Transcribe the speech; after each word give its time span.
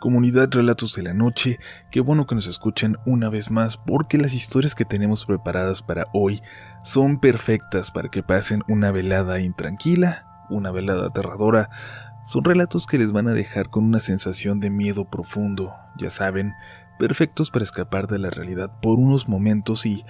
Comunidad 0.00 0.48
Relatos 0.50 0.94
de 0.94 1.02
la 1.02 1.12
Noche, 1.12 1.60
qué 1.90 2.00
bueno 2.00 2.26
que 2.26 2.34
nos 2.34 2.46
escuchen 2.46 2.96
una 3.04 3.28
vez 3.28 3.50
más 3.50 3.76
porque 3.76 4.16
las 4.16 4.32
historias 4.32 4.74
que 4.74 4.86
tenemos 4.86 5.26
preparadas 5.26 5.82
para 5.82 6.06
hoy 6.14 6.42
son 6.82 7.20
perfectas 7.20 7.90
para 7.90 8.08
que 8.08 8.22
pasen 8.22 8.60
una 8.66 8.92
velada 8.92 9.40
intranquila, 9.40 10.46
una 10.48 10.70
velada 10.70 11.08
aterradora. 11.08 11.68
Son 12.24 12.42
relatos 12.44 12.86
que 12.86 12.96
les 12.96 13.12
van 13.12 13.28
a 13.28 13.34
dejar 13.34 13.68
con 13.68 13.84
una 13.84 14.00
sensación 14.00 14.58
de 14.58 14.70
miedo 14.70 15.04
profundo, 15.04 15.74
ya 15.98 16.08
saben, 16.08 16.54
perfectos 16.98 17.50
para 17.50 17.64
escapar 17.64 18.06
de 18.06 18.18
la 18.18 18.30
realidad 18.30 18.80
por 18.80 18.98
unos 18.98 19.28
momentos 19.28 19.84
y, 19.84 20.06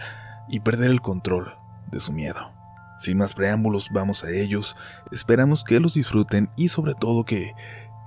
y 0.48 0.60
perder 0.60 0.92
el 0.92 1.00
control 1.00 1.56
de 1.90 1.98
su 1.98 2.12
miedo. 2.12 2.52
Sin 3.00 3.16
más 3.16 3.32
preámbulos, 3.32 3.88
vamos 3.90 4.24
a 4.24 4.30
ellos. 4.30 4.76
Esperamos 5.10 5.64
que 5.64 5.80
los 5.80 5.94
disfruten 5.94 6.50
y 6.54 6.68
sobre 6.68 6.94
todo 6.94 7.24
que 7.24 7.54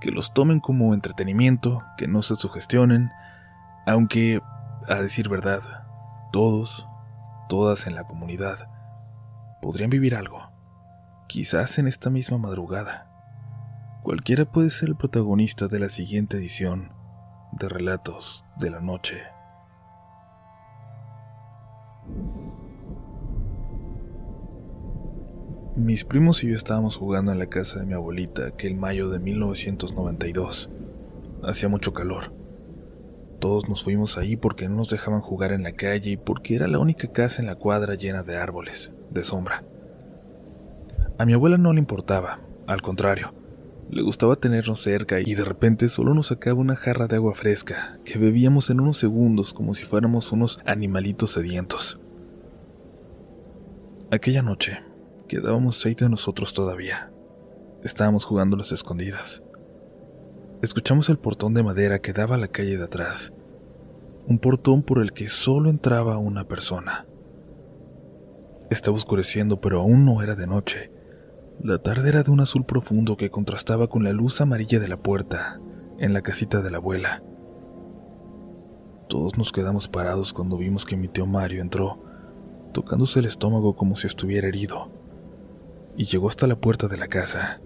que 0.04 0.10
los 0.10 0.34
tomen 0.34 0.60
como 0.60 0.92
entretenimiento, 0.92 1.82
que 1.96 2.06
no 2.06 2.20
se 2.20 2.36
sugestionen, 2.36 3.10
aunque, 3.86 4.42
a 4.86 4.96
decir 4.96 5.30
verdad, 5.30 5.62
todos, 6.30 6.86
todas 7.48 7.86
en 7.86 7.94
la 7.94 8.04
comunidad, 8.04 8.68
podrían 9.62 9.88
vivir 9.88 10.14
algo, 10.14 10.50
quizás 11.26 11.78
en 11.78 11.88
esta 11.88 12.10
misma 12.10 12.36
madrugada. 12.36 13.06
Cualquiera 14.02 14.44
puede 14.44 14.68
ser 14.68 14.90
el 14.90 14.96
protagonista 14.96 15.68
de 15.68 15.78
la 15.78 15.88
siguiente 15.88 16.36
edición 16.36 16.92
de 17.52 17.70
Relatos 17.70 18.44
de 18.56 18.68
la 18.68 18.80
Noche. 18.80 19.22
Mis 25.76 26.04
primos 26.04 26.44
y 26.44 26.50
yo 26.50 26.54
estábamos 26.54 26.96
jugando 26.96 27.32
en 27.32 27.40
la 27.40 27.48
casa 27.48 27.80
de 27.80 27.86
mi 27.86 27.94
abuelita 27.94 28.46
aquel 28.46 28.76
mayo 28.76 29.08
de 29.08 29.18
1992. 29.18 30.70
Hacía 31.42 31.68
mucho 31.68 31.92
calor. 31.92 32.32
Todos 33.40 33.68
nos 33.68 33.82
fuimos 33.82 34.16
ahí 34.16 34.36
porque 34.36 34.68
no 34.68 34.76
nos 34.76 34.88
dejaban 34.88 35.20
jugar 35.20 35.50
en 35.50 35.64
la 35.64 35.72
calle 35.72 36.10
y 36.12 36.16
porque 36.16 36.54
era 36.54 36.68
la 36.68 36.78
única 36.78 37.08
casa 37.10 37.42
en 37.42 37.46
la 37.46 37.56
cuadra 37.56 37.96
llena 37.96 38.22
de 38.22 38.36
árboles, 38.36 38.92
de 39.10 39.24
sombra. 39.24 39.64
A 41.18 41.26
mi 41.26 41.32
abuela 41.32 41.58
no 41.58 41.72
le 41.72 41.80
importaba, 41.80 42.38
al 42.68 42.80
contrario, 42.80 43.34
le 43.90 44.02
gustaba 44.02 44.36
tenernos 44.36 44.80
cerca 44.80 45.18
y 45.18 45.34
de 45.34 45.44
repente 45.44 45.88
solo 45.88 46.14
nos 46.14 46.28
sacaba 46.28 46.60
una 46.60 46.76
jarra 46.76 47.08
de 47.08 47.16
agua 47.16 47.34
fresca 47.34 47.98
que 48.04 48.16
bebíamos 48.16 48.70
en 48.70 48.78
unos 48.78 48.98
segundos 48.98 49.52
como 49.52 49.74
si 49.74 49.84
fuéramos 49.84 50.30
unos 50.30 50.60
animalitos 50.66 51.32
sedientos. 51.32 51.98
Aquella 54.12 54.42
noche, 54.42 54.78
Quedábamos 55.28 55.80
seis 55.80 55.96
de 55.96 56.08
nosotros 56.10 56.52
todavía. 56.52 57.10
Estábamos 57.82 58.26
jugando 58.26 58.58
las 58.58 58.72
escondidas. 58.72 59.42
Escuchamos 60.60 61.08
el 61.08 61.18
portón 61.18 61.54
de 61.54 61.62
madera 61.62 62.00
que 62.00 62.12
daba 62.12 62.34
a 62.34 62.38
la 62.38 62.48
calle 62.48 62.76
de 62.76 62.84
atrás. 62.84 63.32
Un 64.28 64.38
portón 64.38 64.82
por 64.82 64.98
el 64.98 65.12
que 65.12 65.28
solo 65.28 65.70
entraba 65.70 66.18
una 66.18 66.44
persona. 66.44 67.06
Estaba 68.68 68.98
oscureciendo, 68.98 69.62
pero 69.62 69.80
aún 69.80 70.04
no 70.04 70.22
era 70.22 70.34
de 70.34 70.46
noche. 70.46 70.92
La 71.58 71.78
tarde 71.78 72.10
era 72.10 72.22
de 72.22 72.30
un 72.30 72.40
azul 72.40 72.66
profundo 72.66 73.16
que 73.16 73.30
contrastaba 73.30 73.88
con 73.88 74.04
la 74.04 74.12
luz 74.12 74.42
amarilla 74.42 74.78
de 74.78 74.88
la 74.88 74.98
puerta, 74.98 75.58
en 75.98 76.12
la 76.12 76.20
casita 76.20 76.60
de 76.60 76.70
la 76.70 76.78
abuela. 76.78 77.22
Todos 79.08 79.38
nos 79.38 79.52
quedamos 79.52 79.88
parados 79.88 80.34
cuando 80.34 80.58
vimos 80.58 80.84
que 80.84 80.98
mi 80.98 81.08
tío 81.08 81.24
Mario 81.24 81.62
entró, 81.62 82.02
tocándose 82.74 83.20
el 83.20 83.26
estómago 83.26 83.74
como 83.74 83.96
si 83.96 84.06
estuviera 84.06 84.48
herido 84.48 85.03
y 85.96 86.04
llegó 86.04 86.28
hasta 86.28 86.46
la 86.46 86.56
puerta 86.56 86.88
de 86.88 86.96
la 86.96 87.08
casa. 87.08 87.60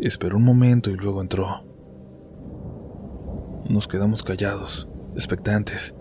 Esperó 0.00 0.36
un 0.36 0.44
momento 0.44 0.90
y 0.90 0.96
luego 0.96 1.20
entró. 1.20 1.64
Nos 3.68 3.86
quedamos 3.86 4.22
callados, 4.22 4.88
expectantes, 5.14 5.94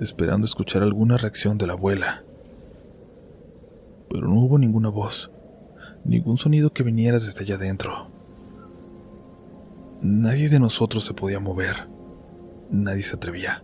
esperando 0.00 0.46
escuchar 0.46 0.82
alguna 0.82 1.16
reacción 1.16 1.58
de 1.58 1.66
la 1.66 1.74
abuela. 1.74 2.24
Pero 4.08 4.28
no 4.28 4.40
hubo 4.40 4.58
ninguna 4.58 4.88
voz, 4.88 5.30
ningún 6.04 6.38
sonido 6.38 6.72
que 6.72 6.82
viniera 6.82 7.18
desde 7.18 7.42
allá 7.42 7.56
adentro. 7.56 8.10
Nadie 10.02 10.48
de 10.48 10.58
nosotros 10.58 11.04
se 11.04 11.12
podía 11.12 11.40
mover, 11.40 11.88
nadie 12.70 13.02
se 13.02 13.16
atrevía. 13.16 13.62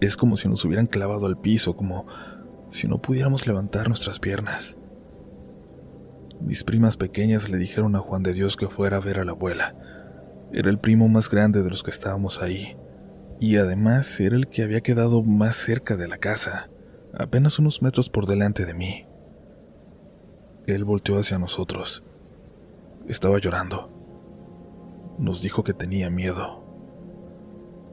Es 0.00 0.16
como 0.16 0.36
si 0.36 0.48
nos 0.48 0.64
hubieran 0.64 0.86
clavado 0.86 1.26
al 1.26 1.36
piso, 1.36 1.74
como 1.74 2.06
si 2.70 2.86
no 2.86 3.02
pudiéramos 3.02 3.46
levantar 3.46 3.88
nuestras 3.88 4.20
piernas. 4.20 4.77
Mis 6.40 6.62
primas 6.62 6.96
pequeñas 6.96 7.48
le 7.48 7.58
dijeron 7.58 7.96
a 7.96 8.00
Juan 8.00 8.22
de 8.22 8.32
Dios 8.32 8.56
que 8.56 8.68
fuera 8.68 8.98
a 8.98 9.00
ver 9.00 9.18
a 9.18 9.24
la 9.24 9.32
abuela. 9.32 9.74
Era 10.52 10.70
el 10.70 10.78
primo 10.78 11.08
más 11.08 11.28
grande 11.28 11.62
de 11.62 11.70
los 11.70 11.82
que 11.82 11.90
estábamos 11.90 12.40
ahí, 12.40 12.76
y 13.40 13.56
además 13.56 14.18
era 14.20 14.36
el 14.36 14.48
que 14.48 14.62
había 14.62 14.80
quedado 14.80 15.22
más 15.22 15.56
cerca 15.56 15.96
de 15.96 16.08
la 16.08 16.18
casa, 16.18 16.70
apenas 17.12 17.58
unos 17.58 17.82
metros 17.82 18.08
por 18.08 18.26
delante 18.26 18.64
de 18.64 18.74
mí. 18.74 19.06
Él 20.66 20.84
volteó 20.84 21.18
hacia 21.18 21.38
nosotros. 21.38 22.04
Estaba 23.08 23.38
llorando. 23.38 23.90
Nos 25.18 25.42
dijo 25.42 25.64
que 25.64 25.74
tenía 25.74 26.08
miedo. 26.08 26.64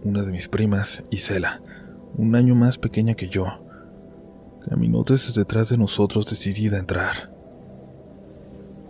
Una 0.03 0.21
de 0.21 0.31
mis 0.31 0.47
primas, 0.47 1.03
Isela, 1.09 1.61
un 2.15 2.35
año 2.35 2.53
más 2.53 2.77
pequeña 2.77 3.15
que 3.15 3.27
yo, 3.27 3.47
caminó 4.69 5.03
desde 5.03 5.37
detrás 5.39 5.69
de 5.69 5.77
nosotros 5.77 6.29
decidida 6.29 6.77
a 6.77 6.81
entrar 6.81 7.34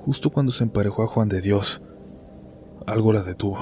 justo 0.05 0.29
cuando 0.29 0.51
se 0.51 0.63
emparejó 0.63 1.01
a 1.01 1.07
Juan 1.07 1.29
de 1.29 1.41
Dios. 1.41 1.81
Algo 2.85 3.11
la 3.11 3.23
detuvo. 3.23 3.57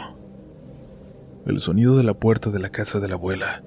El 1.46 1.62
sonido 1.62 1.96
de 1.96 2.04
la 2.04 2.16
puerta 2.16 2.50
de 2.50 2.60
la 2.60 2.70
casa 2.70 3.00
de 3.00 3.08
la 3.08 3.16
abuela. 3.16 3.64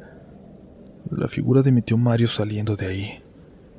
La 1.10 1.28
figura 1.28 1.62
de 1.62 1.72
mi 1.72 1.80
tío 1.80 1.96
Mario 1.96 2.28
saliendo 2.28 2.76
de 2.76 2.86
ahí 2.86 3.22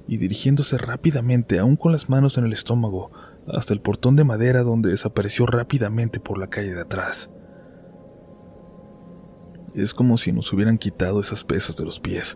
y 0.07 0.17
dirigiéndose 0.17 0.79
rápidamente, 0.79 1.59
aún 1.59 1.75
con 1.75 1.91
las 1.91 2.09
manos 2.09 2.37
en 2.37 2.45
el 2.45 2.53
estómago, 2.53 3.11
hasta 3.47 3.73
el 3.73 3.81
portón 3.81 4.15
de 4.15 4.23
madera 4.23 4.63
donde 4.63 4.89
desapareció 4.89 5.45
rápidamente 5.45 6.19
por 6.19 6.39
la 6.39 6.47
calle 6.47 6.73
de 6.73 6.81
atrás. 6.81 7.29
Es 9.75 9.93
como 9.93 10.17
si 10.17 10.31
nos 10.31 10.51
hubieran 10.53 10.79
quitado 10.79 11.19
esas 11.19 11.43
pesas 11.43 11.75
de 11.77 11.85
los 11.85 11.99
pies. 11.99 12.35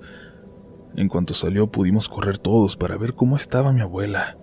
En 0.95 1.07
cuanto 1.07 1.33
salió 1.33 1.71
pudimos 1.71 2.07
correr 2.07 2.37
todos 2.37 2.77
para 2.77 2.97
ver 2.97 3.15
cómo 3.15 3.35
estaba 3.35 3.73
mi 3.73 3.81
abuela. 3.81 4.37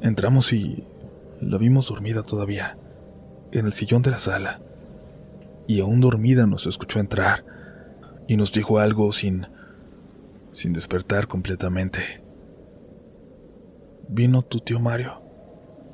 Entramos 0.00 0.52
y 0.52 0.84
la 1.40 1.58
vimos 1.58 1.88
dormida 1.88 2.22
todavía, 2.22 2.78
en 3.50 3.66
el 3.66 3.72
sillón 3.72 4.02
de 4.02 4.12
la 4.12 4.18
sala. 4.18 4.60
Y 5.66 5.80
aún 5.80 6.00
dormida 6.00 6.46
nos 6.46 6.66
escuchó 6.66 7.00
entrar 7.00 7.44
y 8.28 8.36
nos 8.36 8.52
dijo 8.52 8.78
algo 8.78 9.12
sin 9.12 9.48
sin 10.52 10.72
despertar 10.72 11.26
completamente. 11.26 12.00
Vino 14.08 14.42
tu 14.42 14.60
tío 14.60 14.80
Mario. 14.80 15.20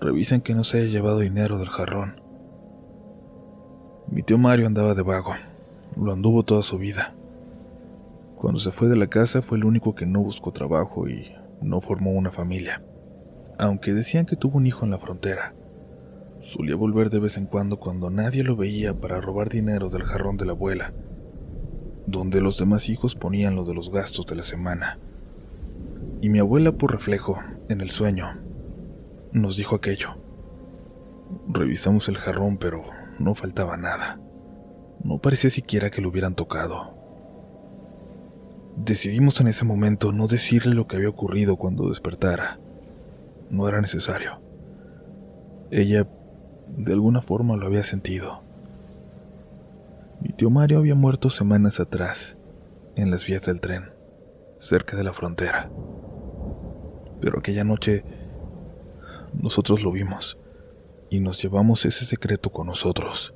Revisen 0.01 0.43
que 0.43 0.55
no 0.55 0.65
se 0.65 0.79
haya 0.79 0.89
llevado 0.89 1.21
dinero 1.21 1.59
del 1.59 1.69
jarrón. 1.69 2.21
Mi 4.09 4.23
tío 4.23 4.39
Mario 4.39 4.67
andaba 4.67 4.95
de 4.95 5.03
vago. 5.03 5.35
Lo 5.97 6.13
anduvo 6.13 6.43
toda 6.43 6.63
su 6.63 6.79
vida. 6.79 7.15
Cuando 8.37 8.61
se 8.61 8.71
fue 8.71 8.89
de 8.89 8.97
la 8.97 9.09
casa 9.09 9.43
fue 9.43 9.59
el 9.59 9.65
único 9.65 9.95
que 9.95 10.07
no 10.07 10.21
buscó 10.21 10.53
trabajo 10.53 11.09
y 11.09 11.35
no 11.63 11.81
formó 11.81 12.13
una 12.13 12.31
familia 12.31 12.83
aunque 13.59 13.93
decían 13.93 14.27
que 14.27 14.37
tuvo 14.37 14.59
un 14.59 14.67
hijo 14.67 14.85
en 14.85 14.91
la 14.91 14.99
frontera. 14.99 15.55
Solía 16.41 16.77
volver 16.77 17.11
de 17.11 17.21
vez 17.21 17.37
en 17.37 17.47
cuando 17.47 17.79
cuando 17.79 18.11
nadie 18.11 18.45
lo 18.45 18.57
veía 18.57 18.95
para 18.95 19.21
robar 19.21 19.49
dinero 19.49 19.89
del 19.89 20.03
jarrón 20.03 20.37
de 20.37 20.45
la 20.45 20.53
abuela, 20.53 20.93
donde 22.07 22.41
los 22.41 22.59
demás 22.59 22.89
hijos 22.89 23.15
ponían 23.15 23.57
lo 23.57 23.65
de 23.65 23.75
los 23.75 23.91
gastos 23.91 24.27
de 24.27 24.37
la 24.37 24.43
semana. 24.43 24.99
Y 26.21 26.29
mi 26.29 26.39
abuela, 26.39 26.73
por 26.73 26.93
reflejo, 26.93 27.41
en 27.69 27.81
el 27.81 27.91
sueño, 27.91 28.39
nos 29.33 29.57
dijo 29.57 29.77
aquello. 29.77 30.17
Revisamos 31.49 32.09
el 32.09 32.19
jarrón, 32.19 32.59
pero 32.59 32.85
no 33.19 33.35
faltaba 33.35 33.77
nada. 33.77 34.21
No 35.03 35.19
parecía 35.19 35.51
siquiera 35.51 35.91
que 35.91 36.03
lo 36.03 36.11
hubieran 36.11 36.35
tocado. 36.35 36.95
Decidimos 38.77 39.41
en 39.41 39.49
ese 39.49 39.65
momento 39.65 40.13
no 40.13 40.27
decirle 40.27 40.75
lo 40.75 40.87
que 40.87 40.97
había 40.97 41.09
ocurrido 41.09 41.57
cuando 41.57 41.89
despertara 41.89 42.59
no 43.55 43.69
era 43.69 43.81
necesario. 43.81 44.41
Ella, 45.71 46.07
de 46.77 46.93
alguna 46.93 47.23
forma, 47.23 47.57
lo 47.57 47.67
había 47.67 47.85
sentido. 47.85 48.43
Mi 50.21 50.31
tío 50.31 50.51
Mario 50.51 50.79
había 50.79 50.95
muerto 50.95 51.31
semanas 51.31 51.81
atrás, 51.81 52.37
en 52.97 53.11
las 53.11 53.27
vías 53.27 53.47
del 53.47 53.61
tren, 53.61 53.91
cerca 54.59 54.97
de 54.97 55.05
la 55.05 55.13
frontera. 55.13 55.71
Pero 57.21 57.39
aquella 57.39 57.65
noche 57.65 58.05
nosotros 59.33 59.83
lo 59.83 59.91
vimos 59.91 60.39
y 61.11 61.21
nos 61.21 61.43
llevamos 61.43 61.85
ese 61.85 62.05
secreto 62.05 62.51
con 62.51 62.67
nosotros. 62.67 63.35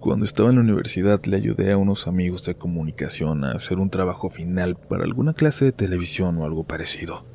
Cuando 0.00 0.24
estaba 0.24 0.48
en 0.48 0.54
la 0.54 0.62
universidad 0.62 1.22
le 1.26 1.36
ayudé 1.36 1.72
a 1.72 1.76
unos 1.76 2.06
amigos 2.06 2.42
de 2.44 2.54
comunicación 2.54 3.44
a 3.44 3.52
hacer 3.52 3.78
un 3.78 3.90
trabajo 3.90 4.30
final 4.30 4.74
para 4.76 5.04
alguna 5.04 5.34
clase 5.34 5.66
de 5.66 5.72
televisión 5.72 6.38
o 6.38 6.46
algo 6.46 6.64
parecido. 6.64 7.26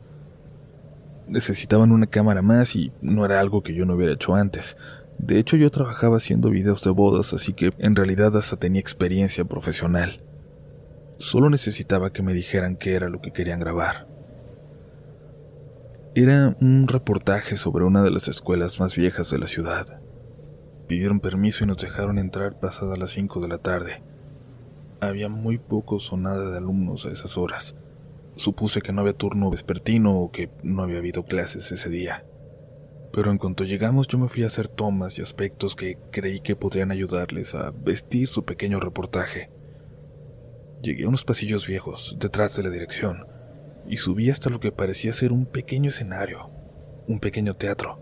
Necesitaban 1.27 1.91
una 1.91 2.07
cámara 2.07 2.41
más 2.41 2.75
y 2.75 2.91
no 3.01 3.23
era 3.23 3.39
algo 3.39 3.61
que 3.61 3.75
yo 3.75 3.85
no 3.85 3.93
hubiera 3.93 4.13
hecho 4.13 4.33
antes. 4.33 4.77
De 5.19 5.37
hecho, 5.37 5.57
yo 5.57 5.69
trabajaba 5.69 6.17
haciendo 6.17 6.49
videos 6.49 6.83
de 6.83 6.89
bodas, 6.89 7.33
así 7.33 7.53
que 7.53 7.71
en 7.77 7.95
realidad 7.95 8.35
hasta 8.35 8.57
tenía 8.57 8.81
experiencia 8.81 9.45
profesional. 9.45 10.23
Solo 11.19 11.51
necesitaba 11.51 12.11
que 12.11 12.23
me 12.23 12.33
dijeran 12.33 12.77
qué 12.77 12.95
era 12.95 13.09
lo 13.09 13.21
que 13.21 13.31
querían 13.31 13.59
grabar. 13.59 14.07
Era 16.15 16.57
un 16.59 16.87
reportaje 16.87 17.57
sobre 17.57 17.85
una 17.85 18.01
de 18.01 18.09
las 18.09 18.27
escuelas 18.27 18.79
más 18.79 18.95
viejas 18.95 19.29
de 19.29 19.37
la 19.37 19.45
ciudad. 19.45 19.99
Pidieron 20.87 21.19
permiso 21.19 21.63
y 21.63 21.67
nos 21.67 21.77
dejaron 21.77 22.19
entrar 22.19 22.59
pasadas 22.59 22.99
las 22.99 23.11
5 23.11 23.39
de 23.39 23.47
la 23.47 23.57
tarde. 23.57 24.03
Había 24.99 25.29
muy 25.29 25.57
pocos 25.57 26.11
o 26.13 26.17
nada 26.17 26.51
de 26.51 26.57
alumnos 26.57 27.05
a 27.05 27.11
esas 27.11 27.37
horas. 27.37 27.75
Supuse 28.35 28.81
que 28.81 28.91
no 28.91 29.01
había 29.01 29.13
turno 29.13 29.49
vespertino 29.49 30.19
o 30.19 30.31
que 30.31 30.49
no 30.61 30.83
había 30.83 30.97
habido 30.97 31.23
clases 31.23 31.71
ese 31.71 31.89
día. 31.89 32.25
Pero 33.11 33.31
en 33.31 33.37
cuanto 33.37 33.63
llegamos 33.63 34.07
yo 34.07 34.17
me 34.17 34.27
fui 34.27 34.43
a 34.43 34.47
hacer 34.47 34.67
tomas 34.67 35.17
y 35.17 35.21
aspectos 35.21 35.75
que 35.75 35.97
creí 36.11 36.41
que 36.41 36.55
podrían 36.55 36.91
ayudarles 36.91 37.55
a 37.55 37.71
vestir 37.71 38.27
su 38.27 38.43
pequeño 38.43 38.79
reportaje. 38.79 39.49
Llegué 40.81 41.05
a 41.05 41.07
unos 41.07 41.23
pasillos 41.23 41.65
viejos, 41.65 42.17
detrás 42.19 42.55
de 42.57 42.63
la 42.63 42.69
dirección, 42.69 43.25
y 43.87 43.97
subí 43.97 44.29
hasta 44.29 44.49
lo 44.49 44.59
que 44.59 44.71
parecía 44.71 45.13
ser 45.13 45.31
un 45.31 45.45
pequeño 45.45 45.89
escenario, 45.89 46.51
un 47.07 47.19
pequeño 47.19 47.53
teatro. 47.53 47.99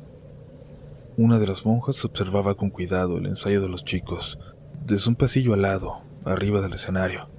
Una 1.15 1.38
de 1.38 1.45
las 1.45 1.63
monjas 1.63 2.04
observaba 2.06 2.56
con 2.56 2.71
cuidado 2.71 3.19
el 3.19 3.27
ensayo 3.27 3.62
de 3.62 3.69
los 3.69 3.86
chicos, 3.86 4.39
desde 4.83 5.10
un 5.10 5.15
pasillo 5.15 5.54
al 5.54 5.62
lado, 5.62 6.01
arriba 6.25 6.60
del 6.60 6.74
escenario. 6.74 7.30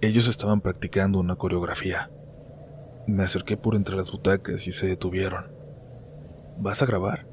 Ellos 0.00 0.28
estaban 0.28 0.60
practicando 0.60 1.18
una 1.18 1.34
coreografía. 1.34 2.12
Me 3.08 3.24
acerqué 3.24 3.56
por 3.56 3.74
entre 3.74 3.96
las 3.96 4.12
butacas 4.12 4.68
y 4.68 4.72
se 4.72 4.86
detuvieron. 4.86 5.46
¿Vas 6.58 6.80
a 6.80 6.86
grabar? 6.86 7.26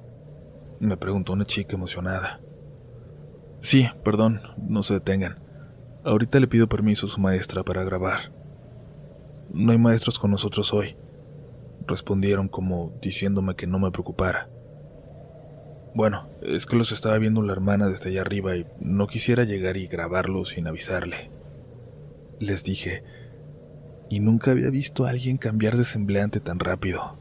Me 0.79 0.97
preguntó 0.97 1.33
una 1.33 1.45
chica 1.45 1.75
emocionada. 1.75 2.41
Sí, 3.59 3.87
perdón, 4.03 4.41
no 4.57 4.81
se 4.81 4.95
detengan. 4.95 5.37
Ahorita 6.03 6.39
le 6.39 6.47
pido 6.47 6.67
permiso 6.67 7.05
a 7.05 7.09
su 7.09 7.21
maestra 7.21 7.61
para 7.61 7.83
grabar. 7.83 8.33
No 9.51 9.71
hay 9.71 9.77
maestros 9.77 10.17
con 10.17 10.31
nosotros 10.31 10.73
hoy. 10.73 10.97
Respondieron 11.85 12.47
como 12.47 12.91
diciéndome 13.03 13.55
que 13.55 13.67
no 13.67 13.77
me 13.77 13.91
preocupara. 13.91 14.49
Bueno, 15.95 16.27
es 16.41 16.65
que 16.65 16.75
los 16.75 16.91
estaba 16.91 17.17
viendo 17.17 17.41
la 17.41 17.53
hermana 17.53 17.87
desde 17.87 18.09
allá 18.09 18.21
arriba 18.21 18.55
y 18.55 18.65
no 18.79 19.07
quisiera 19.07 19.43
llegar 19.43 19.77
y 19.77 19.87
grabarlo 19.87 20.43
sin 20.45 20.67
avisarle 20.67 21.29
les 22.43 22.63
dije, 22.63 23.03
y 24.09 24.19
nunca 24.19 24.51
había 24.51 24.69
visto 24.69 25.05
a 25.05 25.09
alguien 25.09 25.37
cambiar 25.37 25.77
de 25.77 25.83
semblante 25.83 26.39
tan 26.39 26.59
rápido. 26.59 27.17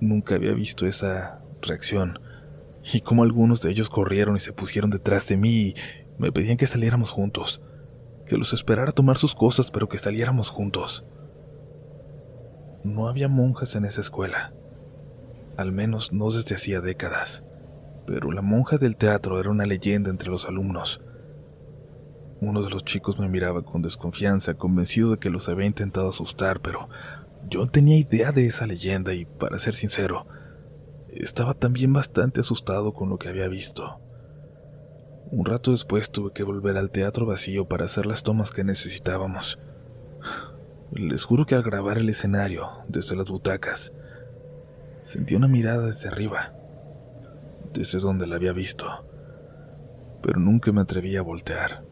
Nunca 0.00 0.34
había 0.34 0.52
visto 0.52 0.86
esa 0.86 1.40
reacción, 1.60 2.18
y 2.92 3.00
cómo 3.00 3.22
algunos 3.22 3.62
de 3.62 3.70
ellos 3.70 3.90
corrieron 3.90 4.36
y 4.36 4.40
se 4.40 4.52
pusieron 4.52 4.90
detrás 4.90 5.28
de 5.28 5.36
mí 5.36 5.68
y 5.68 5.74
me 6.18 6.32
pedían 6.32 6.56
que 6.56 6.66
saliéramos 6.66 7.10
juntos, 7.10 7.62
que 8.26 8.36
los 8.36 8.52
esperara 8.52 8.90
a 8.90 8.94
tomar 8.94 9.18
sus 9.18 9.34
cosas, 9.34 9.70
pero 9.70 9.88
que 9.88 9.98
saliéramos 9.98 10.50
juntos. 10.50 11.04
No 12.84 13.08
había 13.08 13.28
monjas 13.28 13.76
en 13.76 13.84
esa 13.84 14.00
escuela, 14.00 14.52
al 15.56 15.70
menos 15.70 16.12
no 16.12 16.30
desde 16.30 16.56
hacía 16.56 16.80
décadas, 16.80 17.44
pero 18.06 18.32
la 18.32 18.42
monja 18.42 18.78
del 18.78 18.96
teatro 18.96 19.38
era 19.40 19.50
una 19.50 19.66
leyenda 19.66 20.10
entre 20.10 20.30
los 20.30 20.46
alumnos 20.46 21.00
uno 22.42 22.60
de 22.64 22.70
los 22.70 22.84
chicos 22.84 23.20
me 23.20 23.28
miraba 23.28 23.62
con 23.62 23.82
desconfianza, 23.82 24.54
convencido 24.54 25.12
de 25.12 25.18
que 25.18 25.30
los 25.30 25.48
había 25.48 25.66
intentado 25.66 26.08
asustar, 26.08 26.60
pero 26.60 26.88
yo 27.48 27.66
tenía 27.66 27.96
idea 27.96 28.32
de 28.32 28.46
esa 28.46 28.66
leyenda 28.66 29.14
y, 29.14 29.26
para 29.26 29.60
ser 29.60 29.76
sincero, 29.76 30.26
estaba 31.08 31.54
también 31.54 31.92
bastante 31.92 32.40
asustado 32.40 32.94
con 32.94 33.10
lo 33.10 33.18
que 33.18 33.28
había 33.28 33.46
visto. 33.46 34.00
Un 35.30 35.46
rato 35.46 35.70
después 35.70 36.10
tuve 36.10 36.32
que 36.32 36.42
volver 36.42 36.78
al 36.78 36.90
teatro 36.90 37.26
vacío 37.26 37.68
para 37.68 37.84
hacer 37.84 38.06
las 38.06 38.24
tomas 38.24 38.50
que 38.50 38.64
necesitábamos. 38.64 39.60
Les 40.90 41.24
juro 41.24 41.46
que 41.46 41.54
al 41.54 41.62
grabar 41.62 41.96
el 41.96 42.08
escenario, 42.08 42.68
desde 42.88 43.14
las 43.14 43.30
butacas, 43.30 43.92
sentí 45.02 45.36
una 45.36 45.46
mirada 45.46 45.86
desde 45.86 46.08
arriba, 46.08 46.54
desde 47.72 47.98
donde 47.98 48.26
la 48.26 48.36
había 48.36 48.52
visto, 48.52 48.86
pero 50.22 50.38
nunca 50.38 50.72
me 50.72 50.80
atreví 50.80 51.16
a 51.16 51.22
voltear. 51.22 51.84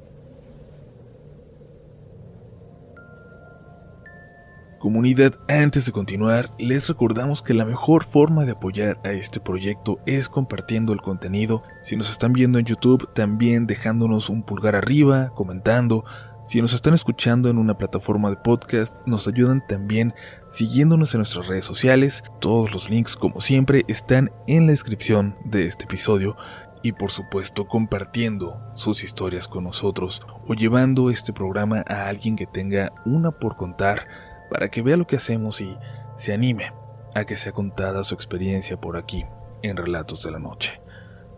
Comunidad, 4.81 5.35
antes 5.47 5.85
de 5.85 5.93
continuar, 5.93 6.53
les 6.59 6.89
recordamos 6.89 7.43
que 7.43 7.53
la 7.53 7.67
mejor 7.67 8.03
forma 8.03 8.47
de 8.47 8.53
apoyar 8.53 8.99
a 9.05 9.13
este 9.13 9.39
proyecto 9.39 9.99
es 10.07 10.31
compartiendo 10.31 10.95
el 10.95 11.03
contenido. 11.03 11.63
Si 11.83 11.97
nos 11.97 12.11
están 12.11 12.33
viendo 12.33 12.59
en 12.59 12.65
YouTube, 12.65 13.13
también 13.13 13.67
dejándonos 13.67 14.31
un 14.31 14.43
pulgar 14.43 14.75
arriba, 14.75 15.33
comentando. 15.35 16.07
Si 16.51 16.61
nos 16.61 16.73
están 16.73 16.95
escuchando 16.95 17.49
en 17.49 17.59
una 17.59 17.79
plataforma 17.79 18.29
de 18.29 18.35
podcast, 18.35 18.93
nos 19.07 19.29
ayudan 19.29 19.65
también 19.69 20.15
siguiéndonos 20.49 21.15
en 21.15 21.19
nuestras 21.19 21.47
redes 21.47 21.65
sociales. 21.65 22.25
Todos 22.41 22.73
los 22.73 22.91
links, 22.91 23.15
como 23.15 23.41
siempre, 23.41 23.85
están 23.87 24.33
en 24.49 24.67
la 24.67 24.73
descripción 24.73 25.37
de 25.45 25.67
este 25.67 25.85
episodio. 25.85 26.37
Y 26.83 26.91
por 26.91 27.13
supuesto 27.13 27.69
compartiendo 27.69 28.61
sus 28.75 29.05
historias 29.05 29.47
con 29.47 29.63
nosotros 29.63 30.23
o 30.45 30.55
llevando 30.55 31.09
este 31.11 31.33
programa 31.33 31.85
a 31.87 32.09
alguien 32.09 32.35
que 32.35 32.47
tenga 32.47 32.95
una 33.05 33.31
por 33.31 33.57
contar 33.57 34.09
para 34.51 34.71
que 34.71 34.83
vea 34.83 34.97
lo 34.97 35.07
que 35.07 35.15
hacemos 35.15 35.61
y 35.61 35.79
se 36.17 36.33
anime 36.33 36.73
a 37.15 37.27
que 37.27 37.37
sea 37.37 37.53
contada 37.53 38.03
su 38.03 38.17
experiencia 38.17 38.77
por 38.77 38.97
aquí, 38.97 39.25
en 39.63 39.77
Relatos 39.77 40.25
de 40.25 40.33
la 40.33 40.41
Noche. 40.41 40.81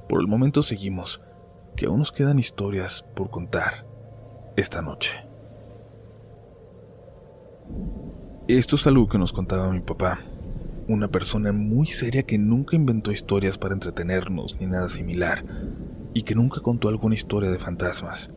Por 0.09 0.23
el 0.23 0.27
momento 0.27 0.63
seguimos, 0.63 1.21
que 1.77 1.85
aún 1.85 1.99
nos 1.99 2.13
quedan 2.13 2.39
historias 2.39 3.05
por 3.15 3.29
contar 3.29 3.92
esta 4.57 4.83
noche. 4.83 5.13
Esto 8.49 8.77
es 8.77 8.87
algo 8.87 9.09
que 9.09 9.19
nos 9.19 9.33
contaba 9.33 9.71
mi 9.71 9.81
papá, 9.81 10.21
una 10.89 11.09
persona 11.09 11.53
muy 11.53 11.87
seria 11.87 12.25
que 12.25 12.39
nunca 12.39 12.77
inventó 12.77 13.13
historias 13.13 13.57
para 13.57 13.75
entretenernos 13.75 14.57
ni 14.61 14.67
nada 14.67 14.89
similar, 14.89 15.45
y 16.15 16.25
que 16.25 16.35
nunca 16.35 16.61
contó 16.61 16.89
alguna 16.89 17.15
historia 17.15 17.51
de 17.51 17.59
fantasmas. 17.59 18.35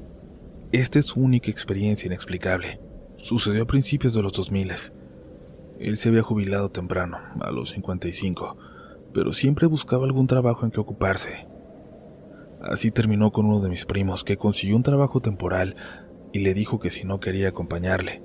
Esta 0.72 1.00
es 1.00 1.06
su 1.06 1.20
única 1.20 1.52
experiencia 1.52 2.08
inexplicable 2.08 2.80
Sucedió 3.26 3.64
a 3.64 3.66
principios 3.66 4.14
de 4.14 4.22
los 4.22 4.34
2000. 4.34 4.72
Él 5.80 5.98
se 5.98 6.10
había 6.10 6.22
jubilado 6.22 6.70
temprano, 6.70 7.18
a 7.42 7.50
los 7.50 7.72
55, 7.72 8.56
pero 9.16 9.34
siempre 9.34 9.66
buscaba 9.66 10.06
algún 10.06 10.28
trabajo 10.28 10.64
en 10.64 10.70
que 10.70 10.80
ocuparse. 10.80 11.48
Así 12.62 12.92
terminó 12.92 13.32
con 13.32 13.48
uno 13.48 13.62
de 13.62 13.70
mis 13.70 13.88
primos 13.88 14.24
que 14.24 14.38
consiguió 14.38 14.76
un 14.76 14.84
trabajo 14.84 15.22
temporal 15.22 15.76
y 16.36 16.40
le 16.40 16.54
dijo 16.54 16.82
que 16.82 16.90
si 16.90 17.06
no 17.06 17.22
quería 17.22 17.48
acompañarle. 17.48 18.22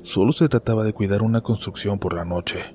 Solo 0.00 0.32
se 0.32 0.48
trataba 0.48 0.82
de 0.82 0.94
cuidar 0.94 1.20
una 1.20 1.42
construcción 1.42 1.98
por 1.98 2.14
la 2.14 2.24
noche. 2.24 2.74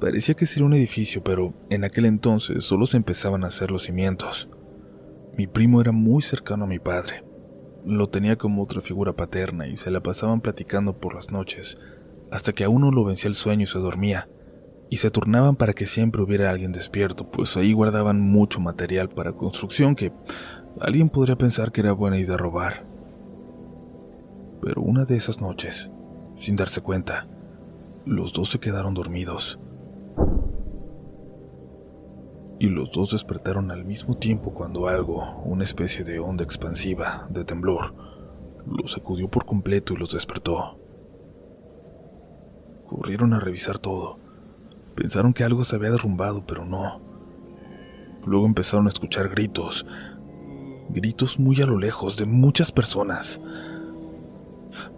Parecía 0.00 0.36
que 0.36 0.46
sería 0.46 0.66
un 0.66 0.74
edificio, 0.74 1.24
pero 1.24 1.54
en 1.70 1.82
aquel 1.82 2.04
entonces 2.04 2.62
solo 2.62 2.86
se 2.86 2.98
empezaban 2.98 3.42
a 3.42 3.48
hacer 3.48 3.72
los 3.72 3.82
cimientos. 3.82 4.48
Mi 5.36 5.48
primo 5.48 5.80
era 5.80 5.90
muy 5.90 6.22
cercano 6.22 6.64
a 6.64 6.68
mi 6.68 6.78
padre 6.78 7.24
lo 7.84 8.08
tenía 8.08 8.36
como 8.36 8.62
otra 8.62 8.80
figura 8.80 9.12
paterna 9.12 9.66
y 9.66 9.76
se 9.76 9.90
la 9.90 10.00
pasaban 10.00 10.40
platicando 10.40 10.96
por 10.98 11.14
las 11.14 11.30
noches, 11.30 11.76
hasta 12.30 12.54
que 12.54 12.64
a 12.64 12.70
uno 12.70 12.90
lo 12.90 13.04
vencía 13.04 13.28
el 13.28 13.34
sueño 13.34 13.64
y 13.64 13.66
se 13.66 13.78
dormía, 13.78 14.28
y 14.88 14.96
se 14.96 15.10
turnaban 15.10 15.56
para 15.56 15.74
que 15.74 15.84
siempre 15.84 16.22
hubiera 16.22 16.50
alguien 16.50 16.72
despierto, 16.72 17.30
pues 17.30 17.56
ahí 17.58 17.74
guardaban 17.74 18.20
mucho 18.20 18.60
material 18.60 19.10
para 19.10 19.32
construcción 19.32 19.96
que 19.96 20.12
alguien 20.80 21.08
podría 21.08 21.36
pensar 21.36 21.72
que 21.72 21.80
era 21.80 21.92
buena 21.92 22.18
idea 22.18 22.36
robar. 22.36 22.84
Pero 24.60 24.82
una 24.82 25.04
de 25.04 25.16
esas 25.16 25.40
noches, 25.40 25.90
sin 26.34 26.56
darse 26.56 26.80
cuenta, 26.80 27.26
los 28.06 28.32
dos 28.32 28.50
se 28.50 28.60
quedaron 28.60 28.94
dormidos 28.94 29.58
y 32.58 32.68
los 32.68 32.90
dos 32.92 33.10
despertaron 33.10 33.70
al 33.70 33.84
mismo 33.84 34.16
tiempo 34.16 34.54
cuando 34.54 34.88
algo, 34.88 35.42
una 35.44 35.64
especie 35.64 36.04
de 36.04 36.18
onda 36.18 36.44
expansiva, 36.44 37.26
de 37.28 37.44
temblor, 37.44 37.94
los 38.66 38.92
sacudió 38.92 39.28
por 39.28 39.44
completo 39.44 39.92
y 39.92 39.96
los 39.96 40.12
despertó. 40.12 40.78
Corrieron 42.86 43.34
a 43.34 43.40
revisar 43.40 43.78
todo. 43.78 44.18
Pensaron 44.94 45.34
que 45.34 45.44
algo 45.44 45.64
se 45.64 45.76
había 45.76 45.90
derrumbado, 45.90 46.46
pero 46.46 46.64
no. 46.64 47.00
Luego 48.24 48.46
empezaron 48.46 48.86
a 48.86 48.90
escuchar 48.90 49.28
gritos, 49.28 49.84
gritos 50.88 51.38
muy 51.38 51.60
a 51.62 51.66
lo 51.66 51.78
lejos 51.78 52.16
de 52.16 52.26
muchas 52.26 52.72
personas. 52.72 53.40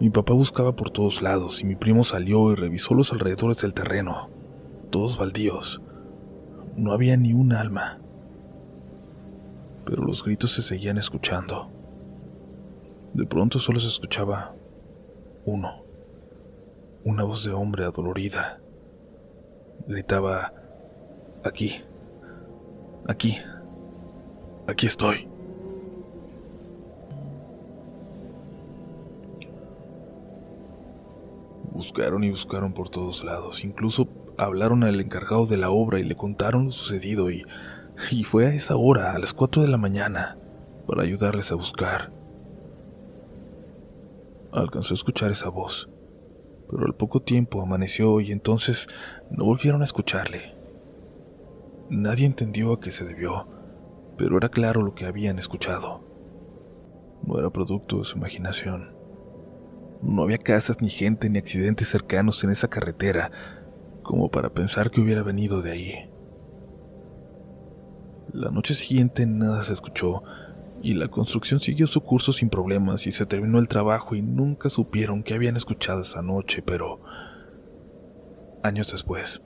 Mi 0.00 0.10
papá 0.10 0.32
buscaba 0.32 0.74
por 0.74 0.90
todos 0.90 1.22
lados 1.22 1.60
y 1.60 1.64
mi 1.64 1.76
primo 1.76 2.02
salió 2.04 2.52
y 2.52 2.54
revisó 2.54 2.94
los 2.94 3.12
alrededores 3.12 3.58
del 3.58 3.74
terreno, 3.74 4.30
todos 4.90 5.18
baldíos. 5.18 5.82
No 6.76 6.92
había 6.92 7.16
ni 7.16 7.32
un 7.32 7.52
alma. 7.52 7.98
Pero 9.84 10.02
los 10.02 10.24
gritos 10.24 10.52
se 10.52 10.62
seguían 10.62 10.98
escuchando. 10.98 11.70
De 13.14 13.24
pronto 13.24 13.58
solo 13.58 13.80
se 13.80 13.88
escuchaba 13.88 14.54
uno. 15.44 15.84
una 17.04 17.22
voz 17.22 17.44
de 17.44 17.52
hombre 17.52 17.84
adolorida. 17.84 18.60
Gritaba, 19.86 20.52
aquí, 21.44 21.82
aquí, 23.06 23.38
aquí 24.66 24.86
estoy. 24.86 25.35
Buscaron 31.76 32.24
y 32.24 32.30
buscaron 32.30 32.72
por 32.72 32.88
todos 32.88 33.22
lados, 33.22 33.62
incluso 33.62 34.08
hablaron 34.38 34.82
al 34.82 34.98
encargado 34.98 35.44
de 35.44 35.58
la 35.58 35.68
obra 35.68 36.00
y 36.00 36.04
le 36.04 36.16
contaron 36.16 36.64
lo 36.64 36.70
sucedido 36.72 37.30
y, 37.30 37.44
fue 38.24 38.46
a 38.46 38.54
esa 38.54 38.76
hora, 38.76 39.12
a 39.12 39.18
las 39.18 39.34
4 39.34 39.60
de 39.60 39.68
la 39.68 39.76
mañana, 39.76 40.38
para 40.86 41.02
ayudarles 41.02 41.52
a 41.52 41.54
buscar. 41.54 42.14
Alcanzó 44.52 44.94
a 44.94 44.96
escuchar 44.96 45.30
esa 45.30 45.50
voz, 45.50 45.90
pero 46.70 46.86
al 46.86 46.94
poco 46.94 47.20
tiempo 47.20 47.60
amaneció 47.60 48.22
y 48.22 48.32
entonces 48.32 48.88
no 49.30 49.44
volvieron 49.44 49.82
a 49.82 49.84
escucharle. 49.84 50.54
Nadie 51.90 52.24
entendió 52.24 52.72
a 52.72 52.80
qué 52.80 52.90
se 52.90 53.04
debió, 53.04 53.48
pero 54.16 54.38
era 54.38 54.48
claro 54.48 54.80
lo 54.80 54.94
que 54.94 55.04
habían 55.04 55.38
escuchado. 55.38 56.00
No 57.22 57.38
era 57.38 57.50
producto 57.50 57.98
de 57.98 58.04
su 58.04 58.16
imaginación. 58.16 58.95
No 60.02 60.22
había 60.22 60.38
casas, 60.38 60.80
ni 60.80 60.90
gente, 60.90 61.28
ni 61.28 61.38
accidentes 61.38 61.88
cercanos 61.88 62.42
en 62.44 62.50
esa 62.50 62.68
carretera, 62.68 63.30
como 64.02 64.30
para 64.30 64.50
pensar 64.50 64.90
que 64.90 65.00
hubiera 65.00 65.22
venido 65.22 65.62
de 65.62 65.70
ahí. 65.70 66.10
La 68.32 68.50
noche 68.50 68.74
siguiente 68.74 69.26
nada 69.26 69.62
se 69.62 69.72
escuchó, 69.72 70.22
y 70.82 70.94
la 70.94 71.08
construcción 71.08 71.60
siguió 71.60 71.86
su 71.86 72.02
curso 72.02 72.32
sin 72.32 72.50
problemas 72.50 73.06
y 73.06 73.12
se 73.12 73.26
terminó 73.26 73.58
el 73.58 73.68
trabajo 73.68 74.14
y 74.14 74.22
nunca 74.22 74.68
supieron 74.68 75.22
qué 75.22 75.34
habían 75.34 75.56
escuchado 75.56 76.02
esa 76.02 76.22
noche, 76.22 76.62
pero 76.62 77.00
años 78.62 78.92
después, 78.92 79.42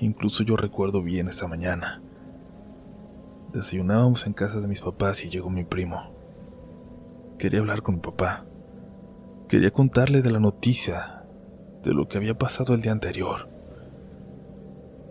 incluso 0.00 0.44
yo 0.44 0.56
recuerdo 0.56 1.02
bien 1.02 1.28
esa 1.28 1.48
mañana. 1.48 2.00
Desayunábamos 3.52 4.26
en 4.26 4.32
casa 4.32 4.60
de 4.60 4.68
mis 4.68 4.80
papás 4.80 5.24
y 5.24 5.30
llegó 5.30 5.50
mi 5.50 5.64
primo. 5.64 6.14
Quería 7.38 7.60
hablar 7.60 7.82
con 7.82 7.96
mi 7.96 8.00
papá. 8.00 8.46
Quería 9.48 9.70
contarle 9.70 10.22
de 10.22 10.30
la 10.32 10.40
noticia, 10.40 11.22
de 11.84 11.94
lo 11.94 12.08
que 12.08 12.18
había 12.18 12.36
pasado 12.36 12.74
el 12.74 12.82
día 12.82 12.90
anterior. 12.90 13.48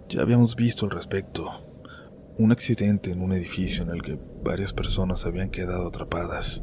Ya 0.09 0.21
habíamos 0.21 0.57
visto 0.57 0.85
al 0.85 0.91
respecto, 0.91 1.49
un 2.37 2.51
accidente 2.51 3.11
en 3.11 3.21
un 3.21 3.31
edificio 3.31 3.83
en 3.83 3.91
el 3.91 4.01
que 4.01 4.19
varias 4.43 4.73
personas 4.73 5.25
habían 5.25 5.51
quedado 5.51 5.87
atrapadas. 5.87 6.61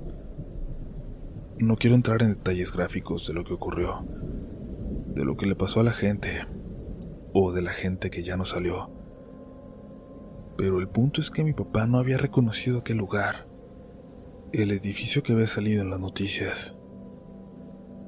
No 1.56 1.76
quiero 1.76 1.96
entrar 1.96 2.20
en 2.20 2.34
detalles 2.34 2.74
gráficos 2.74 3.26
de 3.26 3.32
lo 3.32 3.42
que 3.42 3.54
ocurrió, 3.54 4.04
de 5.06 5.24
lo 5.24 5.38
que 5.38 5.46
le 5.46 5.56
pasó 5.56 5.80
a 5.80 5.84
la 5.84 5.92
gente 5.92 6.46
o 7.32 7.52
de 7.52 7.62
la 7.62 7.72
gente 7.72 8.10
que 8.10 8.22
ya 8.22 8.36
no 8.36 8.44
salió. 8.44 8.90
Pero 10.58 10.78
el 10.78 10.88
punto 10.88 11.22
es 11.22 11.30
que 11.30 11.42
mi 11.42 11.54
papá 11.54 11.86
no 11.86 11.96
había 11.96 12.18
reconocido 12.18 12.80
aquel 12.80 12.98
lugar, 12.98 13.46
el 14.52 14.72
edificio 14.72 15.22
que 15.22 15.32
había 15.32 15.46
salido 15.46 15.80
en 15.80 15.88
las 15.88 16.00
noticias. 16.00 16.76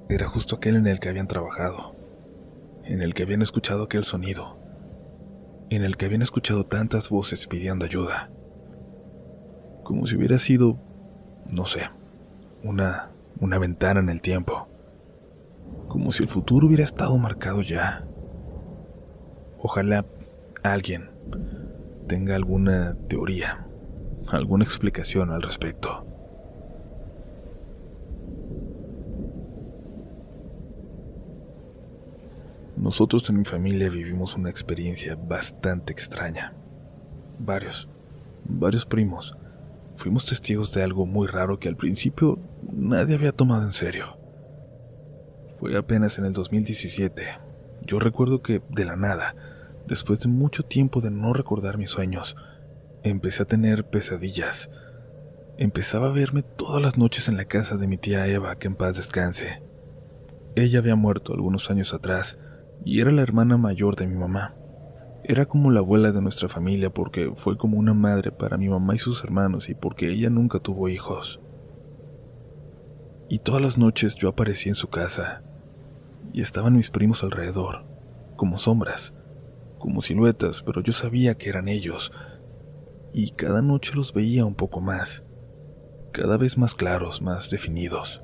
Era 0.09 0.29
justo 0.29 0.57
aquel 0.57 0.77
en 0.77 0.87
el 0.87 1.01
que 1.01 1.09
habían 1.09 1.29
trabajado, 1.29 1.97
en 2.85 3.03
el 3.03 3.15
que 3.15 3.23
habían 3.23 3.43
escuchado 3.43 3.85
aquel 3.85 4.05
sonido 4.05 4.65
en 5.71 5.83
el 5.83 5.97
que 5.97 6.07
habían 6.07 6.23
escuchado 6.23 6.65
tantas 6.65 7.09
voces 7.09 7.47
pidiendo 7.47 7.85
ayuda. 7.85 8.31
Como 9.83 10.07
si 10.07 10.17
hubiera 10.17 10.39
sido, 10.39 10.79
no 11.51 11.67
sé, 11.67 11.91
una, 12.63 13.11
una 13.41 13.59
ventana 13.59 14.01
en 14.01 14.09
el 14.09 14.21
tiempo. 14.21 14.69
Como 15.89 16.11
si 16.11 16.23
el 16.23 16.29
futuro 16.29 16.67
hubiera 16.67 16.85
estado 16.85 17.17
marcado 17.19 17.63
ya. 17.63 18.05
Ojalá 19.59 20.05
alguien 20.63 21.11
tenga 22.07 22.37
alguna 22.37 22.97
teoría, 23.09 23.67
alguna 24.29 24.65
explicación 24.65 25.31
al 25.31 25.43
respecto. 25.43 26.07
Nosotros 32.85 33.31
en 33.31 33.39
mi 33.39 33.45
familia 33.47 33.89
vivimos 33.89 34.37
una 34.37 34.51
experiencia 34.51 35.17
bastante 35.17 35.91
extraña. 35.91 36.53
Varios, 37.39 37.89
varios 38.45 38.85
primos, 38.85 39.35
fuimos 39.97 40.27
testigos 40.27 40.71
de 40.75 40.83
algo 40.83 41.07
muy 41.07 41.27
raro 41.27 41.59
que 41.59 41.71
al 41.71 41.77
principio 41.77 42.39
nadie 42.71 43.15
había 43.15 43.33
tomado 43.33 43.65
en 43.65 43.73
serio. 43.73 44.19
Fue 45.59 45.79
apenas 45.79 46.19
en 46.19 46.27
el 46.27 46.35
2017. 46.35 47.23
Yo 47.87 48.01
recuerdo 48.01 48.43
que, 48.43 48.61
de 48.69 48.85
la 48.85 48.97
nada, 48.97 49.35
después 49.87 50.21
de 50.21 50.29
mucho 50.29 50.63
tiempo 50.63 51.01
de 51.01 51.11
no 51.11 51.33
recordar 51.33 51.79
mis 51.79 51.89
sueños, 51.89 52.37
empecé 53.03 53.45
a 53.45 53.47
tener 53.47 53.89
pesadillas. 53.89 54.69
Empezaba 55.57 56.09
a 56.09 56.13
verme 56.13 56.43
todas 56.43 56.83
las 56.83 56.99
noches 56.99 57.29
en 57.29 57.39
la 57.39 57.47
casa 57.47 57.79
de 57.79 57.87
mi 57.87 57.97
tía 57.97 58.27
Eva, 58.27 58.57
que 58.57 58.67
en 58.67 58.75
paz 58.75 58.97
descanse. 58.97 59.63
Ella 60.55 60.81
había 60.81 60.97
muerto 60.97 61.33
algunos 61.33 61.71
años 61.71 61.95
atrás, 61.95 62.39
y 62.85 63.01
era 63.01 63.11
la 63.11 63.23
hermana 63.23 63.57
mayor 63.57 63.97
de 63.97 64.07
mi 64.07 64.15
mamá. 64.15 64.55
Era 65.25 65.47
como 65.47 65.71
la 65.71 65.81
abuela 65.81 66.13
de 66.13 66.21
nuestra 66.21 66.49
familia 66.49 66.91
porque 66.91 67.33
fue 67.35 67.57
como 67.57 67.79
una 67.79 67.95
madre 67.95 68.31
para 68.31 68.59
mi 68.59 68.69
mamá 68.69 68.95
y 68.95 68.99
sus 68.99 69.25
hermanos 69.25 69.71
y 69.71 69.75
porque 69.75 70.11
ella 70.13 70.29
nunca 70.29 70.59
tuvo 70.59 70.89
hijos. 70.89 71.41
Y 73.29 73.39
todas 73.39 73.63
las 73.63 73.79
noches 73.79 74.17
yo 74.17 74.29
aparecía 74.29 74.71
en 74.71 74.77
su 74.77 74.89
casa 74.89 75.43
y 76.35 76.43
estaban 76.43 76.77
mis 76.77 76.91
primos 76.91 77.25
alrededor, 77.25 77.87
como 78.37 78.59
sombras, 78.59 79.15
como 79.79 80.03
siluetas, 80.03 80.63
pero 80.63 80.83
yo 80.83 80.93
sabía 80.93 81.37
que 81.37 81.49
eran 81.49 81.69
ellos 81.69 82.13
y 83.15 83.31
cada 83.31 83.63
noche 83.63 83.95
los 83.95 84.13
veía 84.13 84.45
un 84.45 84.55
poco 84.55 84.83
más, 84.83 85.25
cada 86.13 86.37
vez 86.37 86.59
más 86.59 86.75
claros, 86.75 87.23
más 87.23 87.49
definidos. 87.49 88.23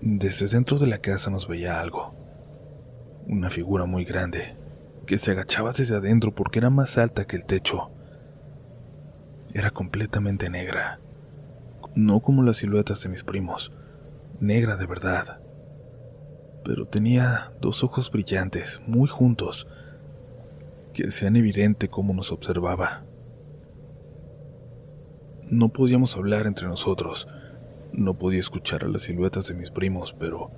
Desde 0.00 0.46
dentro 0.46 0.78
de 0.78 0.86
la 0.86 0.98
casa 0.98 1.30
nos 1.30 1.48
veía 1.48 1.80
algo 1.80 2.17
una 3.28 3.50
figura 3.50 3.84
muy 3.84 4.04
grande, 4.04 4.56
que 5.06 5.18
se 5.18 5.32
agachaba 5.32 5.72
desde 5.72 5.96
adentro 5.96 6.34
porque 6.34 6.58
era 6.58 6.70
más 6.70 6.96
alta 6.98 7.26
que 7.26 7.36
el 7.36 7.44
techo. 7.44 7.90
Era 9.52 9.70
completamente 9.70 10.50
negra, 10.50 10.98
no 11.94 12.20
como 12.20 12.42
las 12.42 12.58
siluetas 12.58 13.02
de 13.02 13.10
mis 13.10 13.24
primos, 13.24 13.72
negra 14.40 14.76
de 14.76 14.86
verdad. 14.86 15.40
Pero 16.64 16.86
tenía 16.86 17.52
dos 17.60 17.84
ojos 17.84 18.10
brillantes, 18.10 18.80
muy 18.86 19.08
juntos, 19.08 19.68
que 20.92 21.06
hacían 21.06 21.36
evidente 21.36 21.88
cómo 21.88 22.14
nos 22.14 22.32
observaba. 22.32 23.04
No 25.50 25.68
podíamos 25.70 26.16
hablar 26.16 26.46
entre 26.46 26.66
nosotros, 26.66 27.28
no 27.92 28.14
podía 28.14 28.40
escuchar 28.40 28.84
a 28.84 28.88
las 28.88 29.02
siluetas 29.02 29.46
de 29.46 29.54
mis 29.54 29.70
primos, 29.70 30.12
pero 30.12 30.50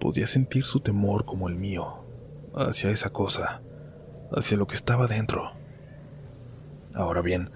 Podía 0.00 0.26
sentir 0.26 0.64
su 0.64 0.80
temor 0.80 1.26
como 1.26 1.48
el 1.48 1.56
mío, 1.56 2.04
hacia 2.54 2.90
esa 2.90 3.10
cosa, 3.10 3.60
hacia 4.32 4.56
lo 4.56 4.66
que 4.66 4.74
estaba 4.74 5.06
dentro. 5.06 5.52
Ahora 6.94 7.20
bien, 7.20 7.50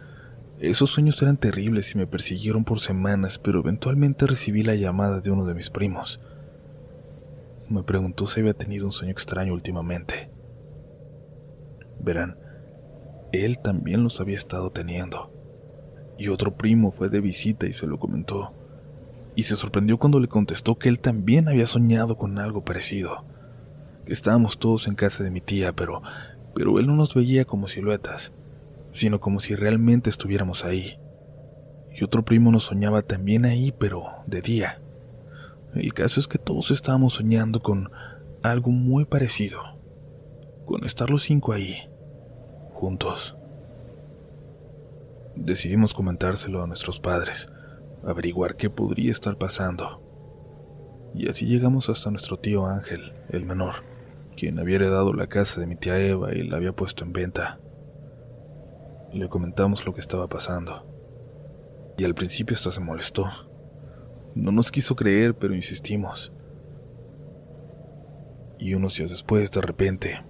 esos 0.60 0.90
sueños 0.90 1.20
eran 1.22 1.38
terribles 1.38 1.94
y 1.94 1.98
me 1.98 2.06
persiguieron 2.06 2.64
por 2.64 2.80
semanas, 2.80 3.38
pero 3.38 3.60
eventualmente 3.60 4.26
recibí 4.26 4.62
la 4.62 4.74
llamada 4.74 5.20
de 5.20 5.30
uno 5.30 5.46
de 5.46 5.54
mis 5.54 5.70
primos. 5.70 6.20
Me 7.68 7.82
preguntó 7.82 8.26
si 8.26 8.40
había 8.40 8.54
tenido 8.54 8.84
un 8.84 8.92
sueño 8.92 9.12
extraño 9.12 9.54
últimamente. 9.54 10.30
Verán, 11.98 12.36
él 13.32 13.58
también 13.58 14.04
los 14.04 14.20
había 14.20 14.36
estado 14.36 14.70
teniendo. 14.70 15.32
Y 16.18 16.28
otro 16.28 16.56
primo 16.56 16.92
fue 16.92 17.08
de 17.08 17.20
visita 17.20 17.66
y 17.66 17.72
se 17.72 17.86
lo 17.86 17.98
comentó 17.98 18.54
y 19.36 19.44
se 19.44 19.56
sorprendió 19.56 19.98
cuando 19.98 20.20
le 20.20 20.28
contestó 20.28 20.78
que 20.78 20.88
él 20.88 21.00
también 21.00 21.48
había 21.48 21.66
soñado 21.66 22.16
con 22.16 22.38
algo 22.38 22.64
parecido. 22.64 23.24
Que 24.06 24.12
estábamos 24.12 24.58
todos 24.58 24.86
en 24.86 24.94
casa 24.94 25.24
de 25.24 25.30
mi 25.30 25.40
tía, 25.40 25.72
pero, 25.72 26.02
pero 26.54 26.78
él 26.78 26.86
no 26.86 26.94
nos 26.94 27.14
veía 27.14 27.44
como 27.44 27.66
siluetas, 27.66 28.32
sino 28.90 29.20
como 29.20 29.40
si 29.40 29.54
realmente 29.54 30.10
estuviéramos 30.10 30.64
ahí. 30.64 30.98
Y 31.90 32.04
otro 32.04 32.24
primo 32.24 32.52
nos 32.52 32.64
soñaba 32.64 33.02
también 33.02 33.44
ahí, 33.44 33.72
pero 33.76 34.04
de 34.26 34.40
día. 34.40 34.80
El 35.74 35.92
caso 35.94 36.20
es 36.20 36.28
que 36.28 36.38
todos 36.38 36.70
estábamos 36.70 37.14
soñando 37.14 37.60
con 37.60 37.90
algo 38.42 38.70
muy 38.70 39.04
parecido, 39.04 39.60
con 40.66 40.84
estar 40.84 41.10
los 41.10 41.22
cinco 41.22 41.52
ahí, 41.52 41.88
juntos. 42.72 43.36
Decidimos 45.34 45.94
comentárselo 45.94 46.62
a 46.62 46.66
nuestros 46.68 47.00
padres 47.00 47.48
averiguar 48.06 48.56
qué 48.56 48.70
podría 48.70 49.10
estar 49.10 49.36
pasando. 49.36 50.00
Y 51.14 51.28
así 51.28 51.46
llegamos 51.46 51.88
hasta 51.88 52.10
nuestro 52.10 52.38
tío 52.38 52.66
Ángel, 52.66 53.12
el 53.30 53.44
menor, 53.44 53.84
quien 54.36 54.58
había 54.58 54.76
heredado 54.76 55.12
la 55.12 55.28
casa 55.28 55.60
de 55.60 55.66
mi 55.66 55.76
tía 55.76 55.98
Eva 55.98 56.34
y 56.34 56.42
la 56.42 56.56
había 56.56 56.72
puesto 56.72 57.04
en 57.04 57.12
venta. 57.12 57.60
Le 59.12 59.28
comentamos 59.28 59.86
lo 59.86 59.94
que 59.94 60.00
estaba 60.00 60.28
pasando. 60.28 60.84
Y 61.96 62.04
al 62.04 62.14
principio 62.14 62.56
hasta 62.56 62.72
se 62.72 62.80
molestó. 62.80 63.30
No 64.34 64.50
nos 64.50 64.72
quiso 64.72 64.96
creer, 64.96 65.36
pero 65.36 65.54
insistimos. 65.54 66.32
Y 68.58 68.74
unos 68.74 68.96
días 68.96 69.10
después, 69.10 69.52
de 69.52 69.60
repente, 69.60 70.22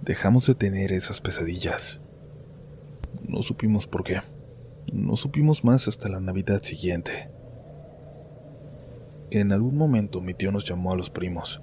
dejamos 0.00 0.46
de 0.46 0.54
tener 0.54 0.92
esas 0.92 1.20
pesadillas. 1.20 2.00
No 3.26 3.42
supimos 3.42 3.86
por 3.86 4.04
qué. 4.04 4.22
No 4.92 5.16
supimos 5.16 5.64
más 5.64 5.86
hasta 5.86 6.08
la 6.08 6.18
Navidad 6.18 6.62
siguiente. 6.62 7.28
En 9.30 9.52
algún 9.52 9.76
momento 9.76 10.22
mi 10.22 10.32
tío 10.32 10.50
nos 10.50 10.66
llamó 10.66 10.92
a 10.92 10.96
los 10.96 11.10
primos. 11.10 11.60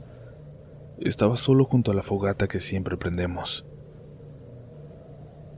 Estaba 0.99 1.35
solo 1.35 1.65
junto 1.65 1.91
a 1.91 1.95
la 1.95 2.03
fogata 2.03 2.47
que 2.47 2.59
siempre 2.59 2.97
prendemos. 2.97 3.65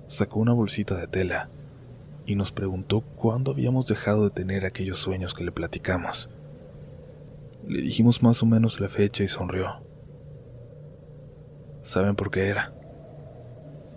Sacó 0.06 0.40
una 0.40 0.54
bolsita 0.54 0.96
de 0.96 1.08
tela 1.08 1.50
y 2.26 2.36
nos 2.36 2.54
preguntó 2.54 3.02
cuándo 3.02 3.52
habíamos 3.52 3.86
dejado 3.86 4.24
de 4.24 4.30
tener 4.32 4.66
aquellos 4.66 5.00
sueños 5.00 5.34
que 5.34 5.44
le 5.44 5.52
platicamos. 5.52 6.30
Le 7.68 7.82
dijimos 7.82 8.24
más 8.24 8.42
o 8.42 8.46
menos 8.46 8.80
la 8.80 8.88
fecha 8.88 9.26
y 9.26 9.28
sonrió. 9.28 9.82
¿Saben 11.82 12.16
por 12.16 12.32
qué 12.32 12.48
era? 12.48 12.74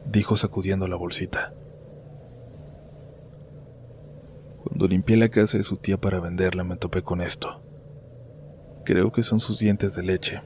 Dijo 0.07 0.37
sacudiendo 0.37 0.89
la 0.89 0.97
bolsita. 0.97 1.55
Cuando 4.81 4.95
limpié 4.95 5.19
la 5.19 5.29
casa 5.29 5.59
de 5.59 5.63
su 5.63 5.77
tía 5.77 5.99
para 6.01 6.21
venderla 6.21 6.65
me 6.65 6.75
topé 6.75 7.03
con 7.03 7.21
esto. 7.21 7.61
Creo 8.87 9.13
que 9.13 9.23
son 9.23 9.39
sus 9.39 9.59
dientes 9.59 9.95
de 9.95 10.03
leche. 10.03 10.41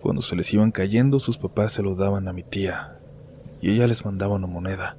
Cuando 0.00 0.22
se 0.22 0.36
les 0.36 0.54
iban 0.54 0.72
cayendo, 0.72 1.18
sus 1.18 1.36
papás 1.36 1.72
se 1.72 1.82
lo 1.82 1.94
daban 1.96 2.28
a 2.28 2.32
mi 2.32 2.42
tía 2.42 2.98
y 3.60 3.72
ella 3.72 3.88
les 3.88 4.06
mandaba 4.06 4.36
una 4.36 4.46
moneda. 4.46 4.96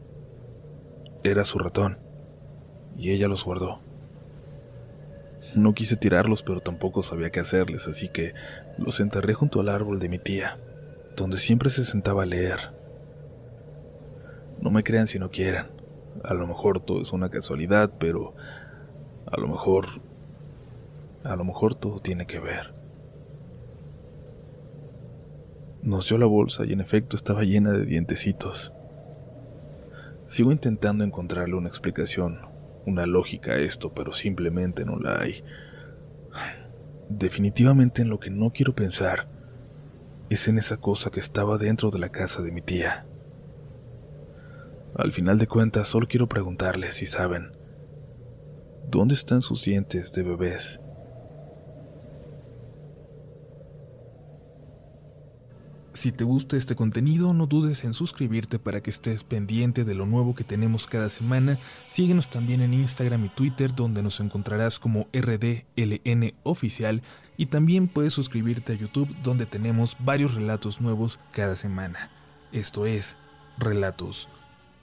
Era 1.24 1.46
su 1.46 1.58
ratón 1.58 1.98
y 2.96 3.10
ella 3.10 3.27
los 3.27 3.44
guardó. 3.44 3.79
No 5.56 5.74
quise 5.74 5.96
tirarlos, 5.96 6.44
pero 6.44 6.62
tampoco 6.62 7.01
sabía 7.01 7.32
qué 7.32 7.39
hacerles, 7.39 7.88
así 7.88 8.08
que 8.08 8.36
los 8.77 9.00
enterré 9.00 9.34
junto 9.34 9.62
al 9.62 9.70
árbol 9.70 9.98
de 9.98 10.10
mi 10.10 10.20
tía, 10.20 10.60
donde 11.15 11.39
siempre 11.39 11.72
se 11.72 11.84
sentaba 11.84 12.22
a 12.22 12.27
leer. 12.27 12.72
No 14.62 14.70
me 14.70 14.84
crean 14.84 15.08
si 15.08 15.17
no 15.17 15.32
quieran. 15.32 15.76
A 16.24 16.33
lo 16.33 16.47
mejor 16.47 16.79
todo 16.79 17.01
es 17.01 17.13
una 17.13 17.29
casualidad, 17.29 17.91
pero 18.00 18.33
a 19.25 19.39
lo 19.39 19.47
mejor... 19.47 19.86
A 21.24 21.36
lo 21.36 21.43
mejor 21.43 21.75
todo 21.75 22.00
tiene 22.00 22.25
que 22.25 22.39
ver. 22.39 22.74
Nos 25.81 26.07
dio 26.07 26.17
la 26.17 26.25
bolsa 26.25 26.63
y 26.65 26.74
en 26.74 26.79
efecto 26.79 27.15
estaba 27.15 27.43
llena 27.43 27.71
de 27.71 27.86
dientecitos. 27.86 28.74
Sigo 30.27 30.51
intentando 30.51 31.03
encontrarle 31.03 31.55
una 31.55 31.69
explicación, 31.69 32.41
una 32.86 33.05
lógica 33.05 33.53
a 33.53 33.57
esto, 33.57 33.93
pero 33.93 34.12
simplemente 34.12 34.86
no 34.86 35.00
la 35.00 35.19
hay. 35.19 35.43
Definitivamente 37.09 38.01
en 38.01 38.09
lo 38.09 38.19
que 38.19 38.29
no 38.29 38.51
quiero 38.51 38.75
pensar 38.75 39.27
es 40.29 40.47
en 40.47 40.57
esa 40.57 40.77
cosa 40.77 41.09
que 41.09 41.19
estaba 41.19 41.57
dentro 41.57 41.89
de 41.89 42.00
la 42.00 42.09
casa 42.09 42.41
de 42.41 42.51
mi 42.51 42.62
tía. 42.62 43.06
Al 44.98 45.13
final 45.13 45.38
de 45.38 45.46
cuentas, 45.46 45.88
solo 45.88 46.08
quiero 46.08 46.27
preguntarles 46.27 46.96
si 46.96 47.06
saben, 47.06 47.51
¿dónde 48.89 49.13
están 49.13 49.44
sus 49.44 49.63
dientes 49.63 50.12
de 50.13 50.24
bebés? 50.24 50.82
Si 55.94 56.12
te 56.12 56.24
gusta 56.24 56.58
este 56.58 56.75
contenido, 56.75 57.32
no 57.36 57.46
dudes 57.46 57.84
en 57.84 57.94
suscribirte 57.94 58.58
para 58.58 58.82
que 58.82 58.89
estés 58.89 59.24
pendiente 59.24 59.84
de 59.84 59.94
lo 59.94 60.08
nuevo 60.08 60.34
que 60.34 60.44
tenemos 60.44 60.88
cada 60.88 61.10
semana. 61.10 61.60
Síguenos 61.89 62.32
también 62.32 62.62
en 62.62 62.74
Instagram 62.74 63.25
y 63.25 63.30
Twitter, 63.30 63.75
donde 63.75 64.01
nos 64.01 64.20
encontrarás 64.20 64.80
como 64.80 65.08
RDLN 65.13 66.34
Oficial. 66.42 67.04
Y 67.36 67.48
también 67.48 67.88
puedes 67.88 68.13
suscribirte 68.13 68.74
a 68.74 68.77
YouTube, 68.77 69.16
donde 69.22 69.46
tenemos 69.46 69.96
varios 70.00 70.34
relatos 70.34 70.82
nuevos 70.82 71.20
cada 71.34 71.56
semana. 71.56 72.10
Esto 72.51 72.88
es 72.88 73.16
Relatos 73.60 74.27